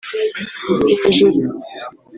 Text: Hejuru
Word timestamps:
Hejuru 1.03 1.43